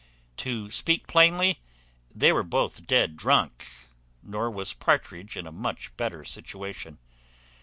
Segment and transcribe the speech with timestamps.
[0.37, 1.59] To speak plainly,
[2.09, 3.67] they were both dead drunk,
[4.23, 6.97] nor was Partridge in a much better situation.